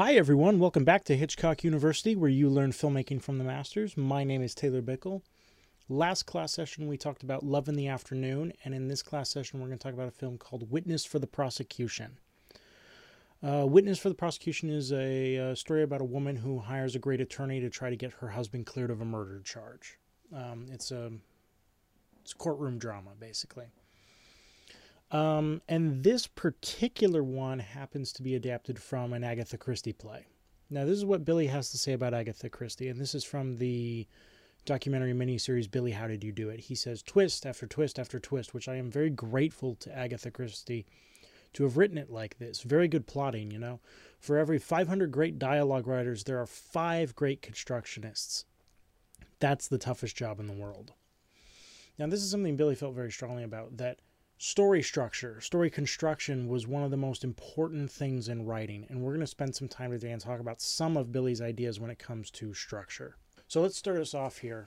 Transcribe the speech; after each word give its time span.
Hi, 0.00 0.14
everyone. 0.14 0.58
Welcome 0.58 0.86
back 0.86 1.04
to 1.04 1.14
Hitchcock 1.14 1.62
University, 1.62 2.16
where 2.16 2.30
you 2.30 2.48
learn 2.48 2.72
filmmaking 2.72 3.20
from 3.20 3.36
the 3.36 3.44
masters. 3.44 3.98
My 3.98 4.24
name 4.24 4.40
is 4.40 4.54
Taylor 4.54 4.80
Bickle. 4.80 5.20
Last 5.90 6.22
class 6.22 6.54
session, 6.54 6.86
we 6.86 6.96
talked 6.96 7.22
about 7.22 7.42
Love 7.44 7.68
in 7.68 7.76
the 7.76 7.86
Afternoon, 7.86 8.54
and 8.64 8.74
in 8.74 8.88
this 8.88 9.02
class 9.02 9.28
session, 9.28 9.60
we're 9.60 9.66
going 9.66 9.78
to 9.78 9.82
talk 9.82 9.92
about 9.92 10.08
a 10.08 10.10
film 10.10 10.38
called 10.38 10.70
Witness 10.70 11.04
for 11.04 11.18
the 11.18 11.26
Prosecution. 11.26 12.16
Uh, 13.42 13.66
Witness 13.66 13.98
for 13.98 14.08
the 14.08 14.14
Prosecution 14.14 14.70
is 14.70 14.90
a, 14.90 15.36
a, 15.36 15.54
story 15.54 15.82
about 15.82 16.00
a 16.00 16.04
woman 16.04 16.36
who 16.36 16.60
hires 16.60 16.96
a 16.96 16.98
great 16.98 17.20
attorney 17.20 17.60
to 17.60 17.68
try 17.68 17.90
to 17.90 17.96
get 17.96 18.14
her 18.20 18.28
husband 18.28 18.64
cleared 18.64 18.90
of 18.90 19.02
a 19.02 19.04
murder 19.04 19.42
charge. 19.44 19.98
Um, 20.34 20.64
it's 20.72 20.90
a 20.92 21.12
it's 22.22 22.32
a 22.32 22.36
courtroom 22.36 22.78
drama, 22.78 23.10
basically. 23.20 23.66
Um, 25.10 25.60
and 25.68 26.04
this 26.04 26.26
particular 26.26 27.22
one 27.22 27.58
happens 27.58 28.12
to 28.12 28.22
be 28.22 28.34
adapted 28.36 28.78
from 28.78 29.12
an 29.12 29.24
Agatha 29.24 29.58
Christie 29.58 29.92
play. 29.92 30.26
Now, 30.70 30.84
this 30.84 30.98
is 30.98 31.04
what 31.04 31.24
Billy 31.24 31.48
has 31.48 31.70
to 31.70 31.78
say 31.78 31.92
about 31.92 32.14
Agatha 32.14 32.48
Christie, 32.48 32.88
and 32.88 33.00
this 33.00 33.14
is 33.14 33.24
from 33.24 33.56
the 33.56 34.06
documentary 34.66 35.12
miniseries 35.12 35.68
Billy, 35.68 35.90
How 35.90 36.06
Did 36.06 36.22
You 36.22 36.30
Do 36.30 36.48
It? 36.48 36.60
He 36.60 36.76
says, 36.76 37.02
twist 37.02 37.44
after 37.44 37.66
twist 37.66 37.98
after 37.98 38.20
twist, 38.20 38.54
which 38.54 38.68
I 38.68 38.76
am 38.76 38.90
very 38.90 39.10
grateful 39.10 39.74
to 39.76 39.96
Agatha 39.96 40.30
Christie 40.30 40.86
to 41.54 41.64
have 41.64 41.76
written 41.76 41.98
it 41.98 42.10
like 42.10 42.38
this. 42.38 42.62
Very 42.62 42.86
good 42.86 43.08
plotting, 43.08 43.50
you 43.50 43.58
know. 43.58 43.80
For 44.20 44.38
every 44.38 44.58
500 44.58 45.10
great 45.10 45.40
dialogue 45.40 45.88
writers, 45.88 46.22
there 46.22 46.40
are 46.40 46.46
five 46.46 47.16
great 47.16 47.42
constructionists. 47.42 48.44
That's 49.40 49.66
the 49.66 49.78
toughest 49.78 50.14
job 50.14 50.38
in 50.38 50.46
the 50.46 50.52
world. 50.52 50.92
Now, 51.98 52.06
this 52.06 52.22
is 52.22 52.30
something 52.30 52.56
Billy 52.56 52.76
felt 52.76 52.94
very 52.94 53.10
strongly 53.10 53.42
about 53.42 53.78
that 53.78 53.98
story 54.42 54.82
structure, 54.82 55.38
story 55.42 55.68
construction 55.68 56.48
was 56.48 56.66
one 56.66 56.82
of 56.82 56.90
the 56.90 56.96
most 56.96 57.24
important 57.24 57.90
things 57.90 58.26
in 58.26 58.46
writing. 58.46 58.86
And 58.88 59.02
we're 59.02 59.10
going 59.10 59.20
to 59.20 59.26
spend 59.26 59.54
some 59.54 59.68
time 59.68 59.90
today 59.90 60.12
and 60.12 60.20
talk 60.20 60.40
about 60.40 60.62
some 60.62 60.96
of 60.96 61.12
Billy's 61.12 61.42
ideas 61.42 61.78
when 61.78 61.90
it 61.90 61.98
comes 61.98 62.30
to 62.32 62.54
structure. 62.54 63.16
So 63.48 63.60
let's 63.60 63.76
start 63.76 64.00
us 64.00 64.14
off 64.14 64.38
here. 64.38 64.66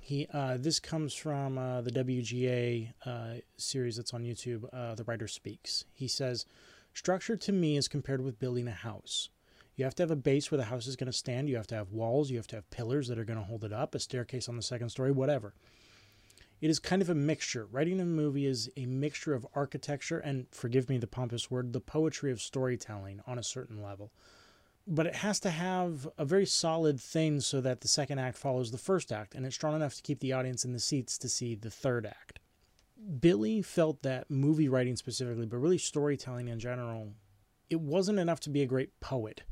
He, 0.00 0.26
uh, 0.32 0.56
this 0.58 0.80
comes 0.80 1.12
from 1.12 1.58
uh, 1.58 1.82
the 1.82 1.90
WGA 1.90 2.94
uh, 3.04 3.34
series 3.58 3.96
that's 3.96 4.14
on 4.14 4.24
YouTube, 4.24 4.64
uh, 4.72 4.94
The 4.94 5.04
Writer 5.04 5.28
Speaks. 5.28 5.84
He 5.92 6.08
says, 6.08 6.46
Structure 6.94 7.36
to 7.36 7.52
me 7.52 7.76
is 7.76 7.88
compared 7.88 8.22
with 8.22 8.38
building 8.38 8.66
a 8.66 8.72
house. 8.72 9.28
You 9.74 9.84
have 9.84 9.94
to 9.96 10.04
have 10.04 10.10
a 10.10 10.16
base 10.16 10.50
where 10.50 10.56
the 10.56 10.64
house 10.64 10.86
is 10.86 10.96
going 10.96 11.12
to 11.12 11.12
stand. 11.12 11.50
You 11.50 11.56
have 11.56 11.66
to 11.66 11.74
have 11.74 11.92
walls. 11.92 12.30
You 12.30 12.38
have 12.38 12.46
to 12.46 12.56
have 12.56 12.70
pillars 12.70 13.08
that 13.08 13.18
are 13.18 13.26
going 13.26 13.38
to 13.38 13.44
hold 13.44 13.62
it 13.62 13.74
up, 13.74 13.94
a 13.94 13.98
staircase 13.98 14.48
on 14.48 14.56
the 14.56 14.62
second 14.62 14.88
story, 14.88 15.10
whatever 15.10 15.52
it 16.60 16.70
is 16.70 16.78
kind 16.78 17.02
of 17.02 17.10
a 17.10 17.14
mixture. 17.14 17.66
Writing 17.66 18.00
a 18.00 18.04
movie 18.04 18.46
is 18.46 18.70
a 18.76 18.86
mixture 18.86 19.34
of 19.34 19.46
architecture 19.54 20.18
and, 20.18 20.46
forgive 20.50 20.88
me 20.88 20.98
the 20.98 21.06
pompous 21.06 21.50
word, 21.50 21.72
the 21.72 21.80
poetry 21.80 22.32
of 22.32 22.40
storytelling 22.40 23.20
on 23.26 23.38
a 23.38 23.42
certain 23.42 23.82
level. 23.82 24.12
But 24.86 25.06
it 25.06 25.16
has 25.16 25.40
to 25.40 25.50
have 25.50 26.08
a 26.16 26.24
very 26.24 26.46
solid 26.46 27.00
thing 27.00 27.40
so 27.40 27.60
that 27.60 27.80
the 27.80 27.88
second 27.88 28.20
act 28.20 28.38
follows 28.38 28.70
the 28.70 28.78
first 28.78 29.10
act 29.12 29.34
and 29.34 29.44
it's 29.44 29.54
strong 29.54 29.74
enough 29.74 29.96
to 29.96 30.02
keep 30.02 30.20
the 30.20 30.32
audience 30.32 30.64
in 30.64 30.72
the 30.72 30.80
seats 30.80 31.18
to 31.18 31.28
see 31.28 31.54
the 31.54 31.70
third 31.70 32.06
act. 32.06 32.38
Billy 33.20 33.62
felt 33.62 34.02
that 34.02 34.30
movie 34.30 34.68
writing 34.68 34.96
specifically, 34.96 35.46
but 35.46 35.58
really 35.58 35.78
storytelling 35.78 36.48
in 36.48 36.58
general, 36.58 37.12
it 37.68 37.80
wasn't 37.80 38.18
enough 38.18 38.40
to 38.40 38.50
be 38.50 38.62
a 38.62 38.66
great 38.66 38.98
poet. 39.00 39.42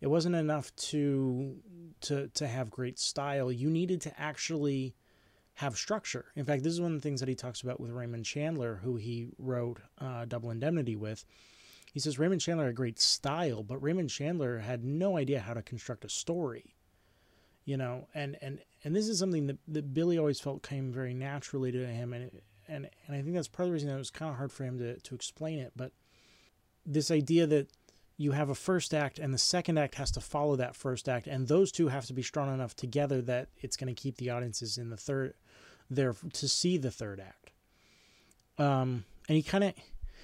It 0.00 0.08
wasn't 0.08 0.34
enough 0.34 0.74
to 0.76 1.56
to 2.02 2.28
to 2.28 2.46
have 2.46 2.70
great 2.70 2.98
style. 2.98 3.50
You 3.50 3.70
needed 3.70 4.00
to 4.02 4.20
actually 4.20 4.94
have 5.54 5.76
structure. 5.76 6.26
In 6.34 6.44
fact, 6.44 6.62
this 6.62 6.72
is 6.72 6.80
one 6.80 6.94
of 6.94 6.98
the 6.98 7.02
things 7.02 7.20
that 7.20 7.28
he 7.28 7.34
talks 7.34 7.60
about 7.60 7.80
with 7.80 7.90
Raymond 7.90 8.24
Chandler, 8.24 8.80
who 8.82 8.96
he 8.96 9.28
wrote 9.38 9.80
uh, 9.98 10.24
Double 10.24 10.50
Indemnity 10.50 10.96
with. 10.96 11.24
He 11.92 12.00
says 12.00 12.18
Raymond 12.18 12.40
Chandler 12.40 12.66
had 12.66 12.74
great 12.74 12.98
style, 12.98 13.62
but 13.62 13.82
Raymond 13.82 14.08
Chandler 14.08 14.58
had 14.58 14.82
no 14.82 15.18
idea 15.18 15.40
how 15.40 15.52
to 15.52 15.62
construct 15.62 16.04
a 16.04 16.08
story. 16.08 16.74
You 17.64 17.76
know, 17.76 18.08
and 18.14 18.36
and 18.40 18.60
and 18.82 18.96
this 18.96 19.08
is 19.08 19.18
something 19.18 19.46
that, 19.46 19.58
that 19.68 19.94
Billy 19.94 20.18
always 20.18 20.40
felt 20.40 20.62
came 20.62 20.90
very 20.90 21.14
naturally 21.14 21.70
to 21.70 21.86
him, 21.86 22.12
and 22.12 22.30
and 22.66 22.88
and 23.06 23.16
I 23.16 23.22
think 23.22 23.34
that's 23.34 23.46
part 23.46 23.66
of 23.66 23.68
the 23.68 23.74
reason 23.74 23.88
that 23.88 23.94
it 23.94 23.98
was 23.98 24.10
kind 24.10 24.30
of 24.30 24.36
hard 24.36 24.50
for 24.50 24.64
him 24.64 24.78
to 24.78 24.98
to 24.98 25.14
explain 25.14 25.58
it. 25.58 25.72
But 25.76 25.92
this 26.84 27.10
idea 27.10 27.46
that 27.46 27.68
you 28.22 28.32
have 28.32 28.50
a 28.50 28.54
first 28.54 28.94
act 28.94 29.18
and 29.18 29.34
the 29.34 29.38
second 29.38 29.78
act 29.78 29.96
has 29.96 30.12
to 30.12 30.20
follow 30.20 30.54
that 30.54 30.76
first 30.76 31.08
act 31.08 31.26
and 31.26 31.48
those 31.48 31.72
two 31.72 31.88
have 31.88 32.06
to 32.06 32.12
be 32.12 32.22
strong 32.22 32.54
enough 32.54 32.76
together 32.76 33.20
that 33.20 33.48
it's 33.60 33.76
going 33.76 33.92
to 33.92 34.00
keep 34.00 34.16
the 34.16 34.30
audiences 34.30 34.78
in 34.78 34.90
the 34.90 34.96
third 34.96 35.34
there 35.90 36.14
to 36.32 36.48
see 36.48 36.78
the 36.78 36.90
third 36.90 37.20
act. 37.20 37.50
Um, 38.58 39.04
and 39.28 39.36
he 39.36 39.42
kind 39.42 39.64
of 39.64 39.74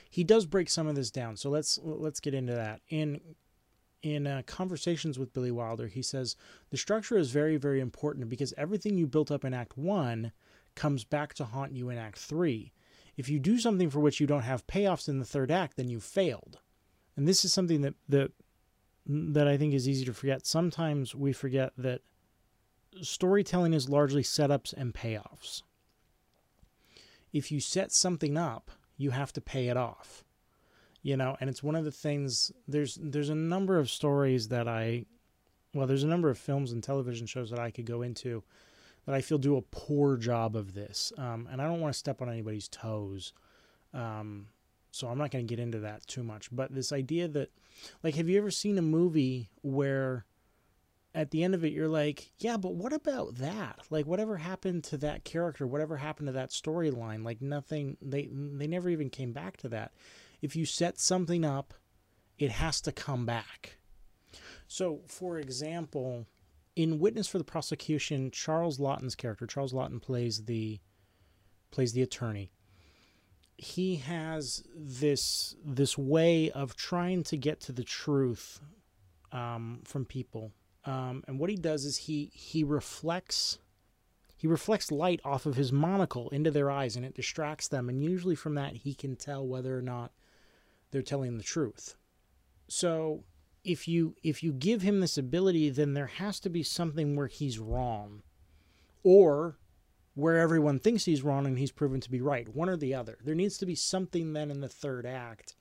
he 0.09 0.23
does 0.23 0.47
break 0.47 0.71
some 0.71 0.87
of 0.87 0.95
this 0.95 1.11
down 1.11 1.37
so 1.37 1.51
let's 1.51 1.81
let's 1.83 2.21
get 2.21 2.35
into 2.35 2.55
that. 2.55 2.81
In 2.89 3.21
in 4.01 4.29
uh, 4.29 4.43
conversations 4.47 5.19
with 5.19 5.33
billy 5.33 5.51
wilder 5.51 5.89
he 5.89 6.03
says 6.03 6.37
the 6.71 6.77
structure 6.77 7.19
is 7.19 7.33
very 7.33 7.57
very 7.57 7.81
important 7.81 8.29
because 8.29 8.55
everything 8.57 8.97
you 8.97 9.09
built 9.09 9.33
up 9.33 9.45
in 9.45 9.53
act 9.53 9.77
one 9.77 10.31
comes 10.77 11.03
back 11.03 11.35
to 11.35 11.45
haunt 11.45 11.73
you 11.73 11.89
in 11.89 11.99
act 11.99 12.19
three. 12.19 12.73
If 13.17 13.29
you 13.29 13.41
do 13.41 13.59
something 13.59 13.91
for 13.91 13.99
which 13.99 14.21
you 14.21 14.29
don't 14.29 14.43
have 14.43 14.69
payoffs 14.69 15.09
in 15.09 15.19
the 15.19 15.25
third 15.25 15.51
act 15.51 15.77
then 15.77 15.89
you 15.89 15.99
failed 15.99 16.61
and 17.19 17.27
this 17.27 17.45
is 17.45 17.53
something 17.53 17.81
that 17.81 17.95
that 18.09 18.31
that 19.05 19.49
I 19.49 19.57
think 19.57 19.75
is 19.75 19.89
easy 19.89 20.05
to 20.05 20.15
forget. 20.15 20.47
Sometimes 20.47 21.17
we 21.17 21.33
forget 21.33 21.73
that 21.77 22.01
storytelling 23.03 23.75
is 23.75 23.89
largely 23.89 24.23
setups 24.23 24.73
and 24.73 24.95
payoffs. 24.95 25.63
If 27.33 27.51
you 27.51 27.59
set 27.59 27.91
something 27.91 28.39
up, 28.39 28.71
you 28.97 29.11
have 29.11 29.33
to 29.33 29.41
pay 29.41 29.67
it 29.69 29.77
off. 29.77 30.25
You 31.03 31.17
know, 31.17 31.37
and 31.41 31.51
it's 31.51 31.63
one 31.63 31.75
of 31.75 31.85
the 31.85 31.91
things 31.91 32.53
there's 32.69 32.97
there's 33.03 33.31
a 33.31 33.35
number 33.35 33.79
of 33.79 33.91
stories 33.91 34.47
that 34.49 34.69
I 34.69 35.05
well, 35.75 35.89
there's 35.89 36.05
a 36.05 36.09
number 36.09 36.31
of 36.31 36.39
films 36.39 36.71
and 36.71 36.85
television 36.85 37.27
shows 37.27 37.51
that 37.51 37.59
I 37.59 37.73
could 37.73 37.85
go 37.85 38.03
into 38.03 38.45
that 39.07 39.15
I 39.15 39.23
feel 39.23 39.39
do 39.39 39.57
a 39.57 39.63
poor 39.63 40.17
job 40.17 40.55
of 40.55 40.73
this. 40.73 41.13
Um, 41.19 41.49
and 41.51 41.61
I 41.61 41.67
don't 41.67 41.81
want 41.81 41.93
to 41.93 41.99
step 41.99 42.23
on 42.23 42.29
anybody's 42.29 42.69
toes. 42.69 43.33
Um, 43.93 44.47
so 44.99 45.07
I'm 45.09 45.19
not 45.19 45.31
going 45.31 45.47
to 45.47 45.49
get 45.55 45.63
into 45.63 45.79
that 45.81 46.07
too 46.07 46.23
much. 46.23 46.49
But 46.51 46.75
this 46.75 46.93
idea 46.93 47.29
that, 47.29 47.51
like, 48.03 48.17
have 48.17 48.29
you 48.29 48.37
ever 48.39 48.51
seen 48.51 48.77
a 48.79 48.83
movie 48.83 49.49
where 49.63 50.27
at 51.15 51.31
the 51.31 51.45
end 51.45 51.55
of 51.55 51.65
it 51.65 51.73
you're 51.73 51.89
like, 51.89 52.33
yeah, 52.39 52.57
but 52.57 52.75
what 52.75 52.93
about 52.93 53.37
that? 53.37 53.79
Like, 53.91 54.07
whatever 54.07 54.37
happened 54.37 54.85
to 54.85 54.97
that 54.99 55.25
character? 55.25 55.67
Whatever 55.67 55.97
happened 55.97 56.27
to 56.27 56.33
that 56.33 56.51
storyline? 56.51 57.25
Like, 57.25 57.41
nothing. 57.41 57.97
They 58.03 58.29
they 58.33 58.67
never 58.67 58.89
even 58.89 59.09
came 59.09 59.33
back 59.33 59.57
to 59.59 59.69
that. 59.69 59.93
If 60.43 60.57
you 60.57 60.67
set 60.67 60.99
something 60.99 61.45
up, 61.45 61.75
it 62.39 62.51
has 62.51 62.81
to 62.83 62.93
come 62.93 63.25
back. 63.25 63.79
So, 64.67 65.01
for 65.07 65.39
example, 65.39 66.27
in 66.77 66.99
Witness 66.99 67.27
for 67.29 67.39
the 67.39 67.45
Prosecution, 67.45 68.31
Charles 68.31 68.79
Laughton's 68.79 69.15
character, 69.15 69.47
Charles 69.47 69.73
Laughton 69.73 70.03
plays 70.03 70.45
the 70.45 70.81
plays 71.71 71.93
the 71.93 72.03
attorney 72.03 72.51
he 73.59 73.97
has 73.97 74.63
this 74.75 75.57
this 75.65 75.99
way 75.99 76.51
of 76.53 76.77
trying 76.77 77.25
to 77.25 77.37
get 77.37 77.61
to 77.61 77.73
the 77.73 77.83
truth 77.85 78.61
um, 79.33 79.81
from 79.85 80.05
people, 80.05 80.53
um, 80.85 81.25
and 81.27 81.39
what 81.39 81.51
he 81.51 81.57
does 81.57 81.85
is 81.85 81.99
he 81.99 82.31
he 82.33 82.63
reflects 82.65 83.59
he 84.37 84.47
reflects 84.47 84.93
light 84.93 85.21
off 85.25 85.47
of 85.47 85.57
his 85.57 85.73
monocle 85.73 86.29
into 86.31 86.53
their 86.53 86.71
eyes, 86.71 86.95
and 86.95 87.05
it 87.05 87.15
distracts 87.15 87.67
them. 87.67 87.89
And 87.89 88.01
usually 88.03 88.37
from 88.37 88.55
that, 88.55 88.77
he 88.77 88.95
can 88.95 89.17
tell 89.17 89.45
whether 89.45 89.77
or 89.77 89.83
not 89.83 90.13
they're 90.93 91.03
telling 91.03 91.37
the 91.37 91.43
truth. 91.43 91.97
So 92.69 93.25
if 93.65 93.89
you 93.89 94.15
if 94.23 94.45
you 94.45 94.53
give 94.53 94.83
him 94.83 95.01
this 95.01 95.19
ability, 95.19 95.71
then 95.71 95.95
there 95.95 96.07
has 96.07 96.39
to 96.41 96.49
be 96.49 96.63
something 96.63 97.17
where 97.17 97.27
he's 97.27 97.59
wrong, 97.59 98.23
or 99.03 99.59
where 100.19 100.39
everyone 100.39 100.81
thinks 100.81 101.05
he's 101.05 101.23
wrong 101.23 101.47
and 101.47 101.61
he's 101.61 101.71
proven 101.71 102.01
to 102.01 102.11
be 102.11 102.21
right. 102.21 102.49
One 102.49 102.69
or 102.69 102.77
the 102.77 102.93
other. 102.93 103.19
There 103.23 103.37
needs 103.37 103.57
to 103.59 103.67
be 103.67 103.77
something 103.77 104.33
then 104.33 104.51
in 104.51 104.61
the 104.61 104.69
third 104.69 105.07
act 105.07 105.55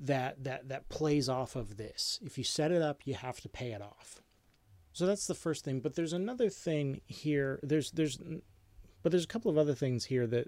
that 0.00 0.42
that 0.42 0.70
that 0.70 0.88
plays 0.88 1.28
off 1.28 1.54
of 1.54 1.76
this. 1.76 2.18
If 2.24 2.38
you 2.38 2.44
set 2.44 2.72
it 2.72 2.80
up, 2.80 3.02
you 3.04 3.12
have 3.12 3.42
to 3.42 3.48
pay 3.50 3.72
it 3.72 3.82
off. 3.82 4.22
So 4.94 5.04
that's 5.04 5.26
the 5.26 5.34
first 5.34 5.66
thing. 5.66 5.80
But 5.80 5.96
there's 5.96 6.14
another 6.14 6.48
thing 6.48 7.02
here. 7.06 7.60
There's 7.62 7.90
there's 7.90 8.18
but 9.04 9.12
there's 9.12 9.24
a 9.24 9.28
couple 9.28 9.50
of 9.50 9.58
other 9.58 9.74
things 9.74 10.06
here 10.06 10.26
that 10.26 10.46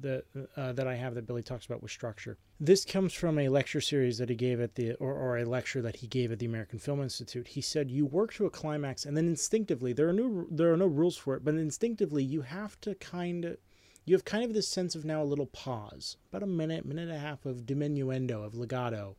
that 0.00 0.24
uh, 0.56 0.72
that 0.72 0.86
I 0.86 0.94
have 0.94 1.16
that 1.16 1.26
Billy 1.26 1.42
talks 1.42 1.66
about 1.66 1.82
with 1.82 1.90
structure. 1.90 2.38
This 2.60 2.84
comes 2.84 3.12
from 3.12 3.36
a 3.36 3.48
lecture 3.48 3.80
series 3.80 4.16
that 4.18 4.28
he 4.28 4.36
gave 4.36 4.60
at 4.60 4.76
the 4.76 4.92
or, 4.94 5.12
or 5.12 5.38
a 5.38 5.44
lecture 5.44 5.82
that 5.82 5.96
he 5.96 6.06
gave 6.06 6.30
at 6.30 6.38
the 6.38 6.46
American 6.46 6.78
Film 6.78 7.02
Institute. 7.02 7.48
He 7.48 7.60
said 7.60 7.90
you 7.90 8.06
work 8.06 8.32
to 8.34 8.46
a 8.46 8.50
climax 8.50 9.04
and 9.04 9.16
then 9.16 9.26
instinctively 9.26 9.92
there 9.92 10.08
are 10.08 10.12
no 10.12 10.46
there 10.48 10.72
are 10.72 10.76
no 10.76 10.86
rules 10.86 11.16
for 11.16 11.34
it, 11.34 11.44
but 11.44 11.56
instinctively 11.56 12.22
you 12.22 12.42
have 12.42 12.80
to 12.82 12.94
kind 12.94 13.44
of 13.44 13.56
you 14.04 14.14
have 14.14 14.24
kind 14.24 14.44
of 14.44 14.54
this 14.54 14.68
sense 14.68 14.94
of 14.94 15.04
now 15.04 15.20
a 15.20 15.24
little 15.24 15.46
pause, 15.46 16.16
about 16.30 16.44
a 16.44 16.46
minute, 16.46 16.86
minute 16.86 17.08
and 17.08 17.16
a 17.16 17.18
half 17.18 17.44
of 17.44 17.66
diminuendo, 17.66 18.44
of 18.44 18.54
legato, 18.54 19.16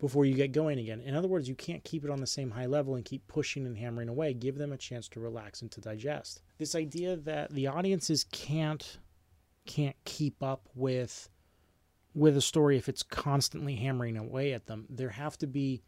before 0.00 0.24
you 0.24 0.34
get 0.34 0.52
going 0.52 0.78
again. 0.78 1.00
In 1.02 1.14
other 1.14 1.28
words, 1.28 1.48
you 1.48 1.54
can't 1.54 1.84
keep 1.84 2.04
it 2.04 2.10
on 2.10 2.20
the 2.20 2.26
same 2.26 2.50
high 2.50 2.66
level 2.66 2.94
and 2.94 3.04
keep 3.04 3.26
pushing 3.28 3.66
and 3.66 3.76
hammering 3.76 4.08
away. 4.08 4.32
Give 4.32 4.56
them 4.56 4.72
a 4.72 4.76
chance 4.76 5.08
to 5.08 5.20
relax 5.20 5.60
and 5.60 5.70
to 5.72 5.80
digest. 5.80 6.42
This 6.58 6.74
idea 6.74 7.16
that 7.16 7.52
the 7.52 7.66
audiences 7.66 8.24
can't 8.32 8.98
can't 9.66 9.96
keep 10.04 10.42
up 10.42 10.68
with 10.74 11.28
with 12.14 12.36
a 12.36 12.40
story 12.40 12.76
if 12.76 12.88
it's 12.88 13.02
constantly 13.02 13.76
hammering 13.76 14.16
away 14.16 14.52
at 14.52 14.66
them. 14.66 14.86
There 14.88 15.10
have 15.10 15.36
to 15.38 15.46
be 15.46 15.82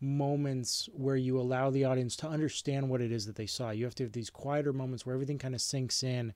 moments 0.00 0.88
where 0.92 1.16
you 1.16 1.38
allow 1.38 1.70
the 1.70 1.84
audience 1.84 2.16
to 2.16 2.28
understand 2.28 2.88
what 2.88 3.00
it 3.00 3.12
is 3.12 3.26
that 3.26 3.36
they 3.36 3.46
saw. 3.46 3.70
You 3.70 3.84
have 3.84 3.94
to 3.96 4.04
have 4.04 4.12
these 4.12 4.30
quieter 4.30 4.72
moments 4.72 5.04
where 5.04 5.14
everything 5.14 5.38
kind 5.38 5.54
of 5.54 5.60
sinks 5.60 6.02
in 6.02 6.32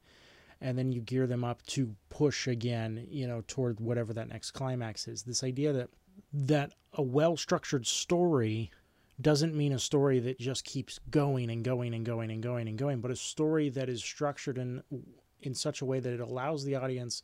and 0.61 0.79
then 0.79 0.93
you 0.93 1.01
gear 1.01 1.27
them 1.27 1.45
up 1.45 1.65
to 1.67 1.95
push 2.09 2.47
again, 2.47 3.07
you 3.11 3.27
know, 3.27 3.43
toward 3.47 3.81
whatever 3.81 4.13
that 4.15 4.29
next 4.29 4.53
climax 4.53 5.07
is. 5.07 5.23
This 5.23 5.45
idea 5.45 5.73
that 5.73 5.91
that 6.33 6.73
a 6.93 7.03
well-structured 7.03 7.87
story 7.87 8.71
doesn't 9.21 9.55
mean 9.55 9.73
a 9.73 9.79
story 9.79 10.19
that 10.21 10.39
just 10.39 10.65
keeps 10.65 11.01
going 11.11 11.51
and 11.51 11.65
going 11.65 11.95
and 11.95 12.05
going 12.05 12.31
and 12.31 12.43
going 12.43 12.69
and 12.69 12.79
going, 12.79 13.01
but 13.01 13.11
a 13.11 13.17
story 13.17 13.69
that 13.71 13.89
is 13.89 14.03
structured 14.03 14.59
in 14.59 14.83
in 15.41 15.55
such 15.55 15.81
a 15.81 15.85
way 15.85 16.01
that 16.01 16.13
it 16.13 16.21
allows 16.21 16.65
the 16.65 16.75
audience 16.75 17.23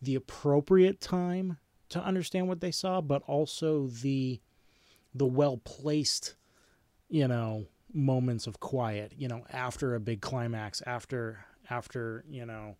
the 0.00 0.14
appropriate 0.14 1.00
time 1.00 1.58
to 1.88 2.02
understand 2.02 2.48
what 2.48 2.60
they 2.60 2.70
saw, 2.70 3.00
but 3.00 3.22
also 3.26 3.86
the 3.86 4.40
the 5.14 5.26
well 5.26 5.58
placed, 5.58 6.34
you 7.08 7.28
know, 7.28 7.66
moments 7.92 8.46
of 8.46 8.60
quiet, 8.60 9.12
you 9.16 9.28
know, 9.28 9.44
after 9.50 9.94
a 9.94 10.00
big 10.00 10.20
climax, 10.20 10.82
after 10.86 11.44
after, 11.70 12.24
you 12.28 12.44
know, 12.44 12.76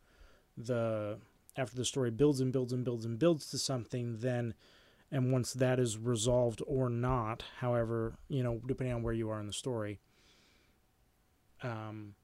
the 0.56 1.19
after 1.56 1.76
the 1.76 1.84
story 1.84 2.10
builds 2.10 2.40
and 2.40 2.52
builds 2.52 2.72
and 2.72 2.84
builds 2.84 3.04
and 3.04 3.19
builds 3.19 3.50
to 3.50 3.58
something, 3.58 4.19
then 4.19 4.54
and 5.12 5.31
once 5.31 5.53
that 5.53 5.79
is 5.79 5.99
resolved 5.99 6.62
or 6.67 6.88
not, 6.88 7.44
however, 7.59 8.14
you 8.29 8.43
know, 8.43 8.61
depending 8.67 8.94
on 8.97 9.03
where 9.03 9.12
you 9.12 9.29
are 9.29 9.38
in 9.38 9.47
the 9.47 9.53
story, 9.53 10.00
um, 11.62 12.14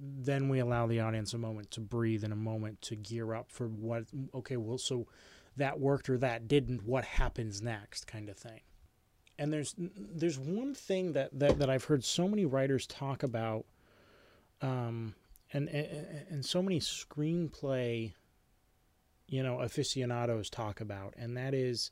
then 0.00 0.48
we 0.48 0.58
allow 0.58 0.86
the 0.86 1.00
audience 1.00 1.34
a 1.34 1.38
moment 1.38 1.70
to 1.72 1.80
breathe 1.80 2.24
and 2.24 2.32
a 2.32 2.36
moment 2.36 2.80
to 2.80 2.96
gear 2.96 3.34
up 3.34 3.50
for 3.50 3.68
what 3.68 4.04
okay 4.34 4.56
well 4.56 4.78
so 4.78 5.06
that 5.56 5.78
worked 5.78 6.08
or 6.08 6.18
that 6.18 6.48
didn't 6.48 6.84
what 6.84 7.04
happens 7.04 7.62
next 7.62 8.06
kind 8.06 8.28
of 8.28 8.36
thing. 8.36 8.60
And 9.38 9.52
there's 9.52 9.74
there's 9.78 10.38
one 10.38 10.74
thing 10.74 11.12
that 11.12 11.38
that, 11.38 11.58
that 11.58 11.70
i've 11.70 11.84
heard 11.84 12.04
so 12.04 12.26
many 12.26 12.44
writers 12.46 12.86
talk 12.86 13.22
about 13.22 13.64
um 14.60 15.14
and, 15.52 15.68
and 15.68 16.26
and 16.30 16.44
so 16.44 16.62
many 16.62 16.80
screenplay 16.80 18.12
you 19.28 19.42
know 19.42 19.60
aficionados 19.60 20.50
talk 20.50 20.80
about 20.80 21.14
and 21.16 21.36
that 21.36 21.54
is 21.54 21.90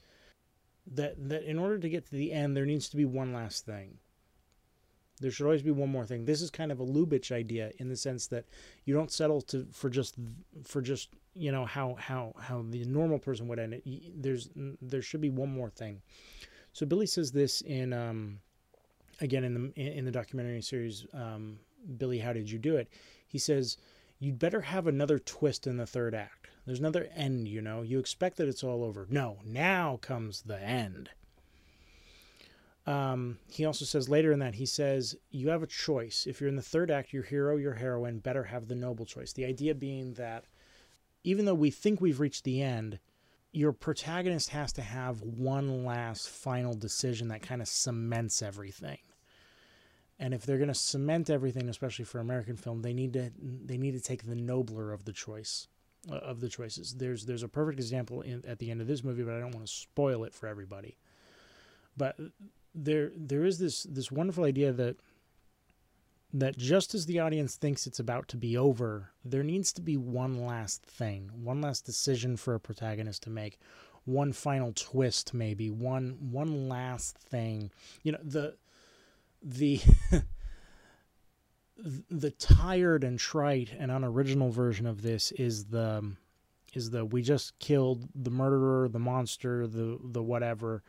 that 0.95 1.29
that 1.29 1.43
in 1.45 1.59
order 1.59 1.79
to 1.79 1.89
get 1.89 2.07
to 2.07 2.13
the 2.13 2.33
end 2.33 2.57
there 2.57 2.67
needs 2.67 2.89
to 2.89 2.97
be 2.97 3.05
one 3.05 3.33
last 3.33 3.67
thing 3.67 3.99
there 5.21 5.31
should 5.31 5.45
always 5.45 5.63
be 5.63 5.71
one 5.71 5.91
more 5.91 6.07
thing. 6.07 6.25
This 6.25 6.43
is 6.43 6.51
kind 6.51 6.71
of 6.71 6.81
a 6.81 6.85
Lubitsch 6.85 7.33
idea 7.33 7.73
in 7.79 7.89
the 7.89 7.97
sense 7.97 8.27
that 8.29 8.45
you 8.85 8.95
don't 8.95 9.11
settle 9.11 9.41
to 9.43 9.67
for 9.73 9.91
just 9.91 10.15
for 10.65 10.81
just 10.81 11.11
you 11.35 11.53
know 11.53 11.65
how 11.65 11.97
how 11.99 12.35
how 12.41 12.65
the 12.69 12.85
normal 12.85 13.19
person 13.19 13.49
would 13.49 13.59
end 13.59 13.75
it. 13.75 13.83
There's 14.23 14.51
there 14.81 15.03
should 15.03 15.21
be 15.21 15.31
one 15.31 15.53
more 15.53 15.71
thing. 15.71 16.03
So 16.73 16.87
Billy 16.87 17.07
says 17.07 17.33
this 17.33 17.61
in 17.63 17.93
um, 17.93 18.41
again 19.21 19.45
in 19.45 19.55
the 19.55 19.81
in 19.81 20.05
the 20.05 20.11
documentary 20.11 20.63
series 20.63 21.07
um, 21.13 21.59
Billy, 21.97 22.19
how 22.19 22.33
did 22.33 22.51
you 22.51 22.59
do 22.59 22.77
it? 22.77 22.89
He 23.27 23.39
says 23.39 23.77
you'd 24.19 24.39
better 24.39 24.61
have 24.61 24.87
another 24.87 25.19
twist 25.19 25.67
in 25.67 25.77
the 25.77 25.87
third 25.87 26.15
act. 26.15 26.38
There's 26.69 26.81
another 26.81 27.09
end, 27.17 27.49
you 27.49 27.63
know. 27.63 27.81
You 27.81 27.99
expect 27.99 28.37
that 28.37 28.47
it's 28.47 28.63
all 28.63 28.85
over. 28.85 29.07
No, 29.09 29.39
now 29.43 29.99
comes 30.03 30.43
the 30.43 30.63
end. 30.63 31.09
Um, 32.87 33.39
he 33.51 33.65
also 33.65 33.87
says 33.87 34.11
later 34.11 34.33
in 34.33 34.41
that, 34.41 34.57
he 34.57 34.67
says, 34.67 35.17
You 35.31 35.49
have 35.49 35.63
a 35.63 35.67
choice. 35.67 36.27
If 36.27 36.43
you're 36.43 36.51
in 36.51 36.57
the 36.57 36.63
third 36.63 36.91
act, 36.91 37.15
your 37.15 37.23
hero, 37.23 37.57
your 37.57 37.73
heroine 37.73 38.19
better 38.19 38.45
have 38.45 38.69
the 38.69 38.75
noble 38.75 39.07
choice. 39.07 39.33
The 39.33 39.47
idea 39.47 39.75
being 39.75 40.13
that 40.15 40.45
even 41.25 41.47
though 41.47 41.55
we 41.55 41.71
think 41.71 42.03
we've 42.03 42.21
reached 42.21 42.45
the 42.45 42.61
end, 42.61 42.99
your 43.51 43.73
protagonist 43.73 44.51
has 44.51 44.71
to 44.75 44.83
have 44.83 45.23
one 45.23 45.87
last 45.87 46.29
final 46.29 46.75
decision 46.75 47.29
that 47.29 47.41
kind 47.41 47.63
of 47.63 47.69
cements 47.69 48.43
everything. 48.43 48.99
And 50.19 50.35
if 50.35 50.45
they're 50.45 50.59
going 50.59 50.69
to 50.69 50.75
cement 50.75 51.31
everything, 51.31 51.71
especially 51.71 52.05
for 52.05 52.19
American 52.19 52.57
film, 52.57 52.83
they 52.83 52.93
need 52.93 53.15
to 53.15 53.31
they 53.41 53.79
need 53.79 53.93
to 53.93 54.03
take 54.03 54.25
the 54.25 54.37
nobler 54.37 54.93
of 54.93 55.07
the 55.07 55.15
choice 55.15 55.67
uh, 56.11 56.17
of 56.17 56.41
the 56.41 56.49
choices. 56.49 56.95
There's 56.95 57.27
there's 57.27 57.43
a 57.43 57.49
perfect 57.49 57.79
example 57.79 58.23
in, 58.23 58.45
at 58.47 58.59
the 58.59 58.71
end 58.71 58.81
of 58.81 58.87
this 58.87 59.05
movie, 59.05 59.23
but 59.23 59.35
I 59.35 59.41
don't 59.41 59.55
want 59.55 59.67
to 59.67 59.73
spoil 59.73 60.25
it 60.25 60.35
for 60.35 60.47
everybody. 60.47 60.97
But 61.97 62.17
there 62.75 63.11
there 63.17 63.45
is 63.45 63.59
this 63.59 63.83
this 63.85 64.11
wonderful 64.13 64.45
idea 64.45 64.73
that 64.73 64.97
that 66.33 66.57
just 66.59 66.95
as 66.95 67.07
the 67.07 67.19
audience 67.21 67.57
thinks 67.57 67.87
it's 67.87 67.99
about 67.99 68.29
to 68.29 68.37
be 68.37 68.57
over, 68.57 69.11
there 69.25 69.43
needs 69.43 69.73
to 69.73 69.81
be 69.81 69.97
one 69.97 70.45
last 70.47 70.83
thing, 70.83 71.31
one 71.35 71.61
last 71.61 71.87
decision 71.87 72.37
for 72.37 72.55
a 72.55 72.61
protagonist 72.61 73.23
to 73.23 73.31
make, 73.31 73.59
one 74.05 74.33
final 74.33 74.73
twist 74.75 75.33
maybe, 75.33 75.71
one 75.71 76.17
one 76.31 76.69
last 76.69 77.19
thing. 77.19 77.71
You 78.03 78.13
know, 78.13 78.19
the 78.23 78.57
the 79.43 79.81
the 82.11 82.31
tired 82.31 83.05
and 83.05 83.19
trite 83.19 83.71
and 83.79 83.91
unoriginal 83.91 84.51
version 84.51 84.87
of 84.87 85.03
this 85.03 85.33
is 85.33 85.67
the 85.67 86.13
is 86.75 86.91
the 86.91 87.05
we 87.05 87.23
just 87.23 87.59
killed 87.59 88.09
the 88.15 88.31
murderer, 88.31 88.89
the 88.89 88.99
monster, 88.99 89.67
the 89.67 89.99
the 90.03 90.23
whatever 90.23 90.83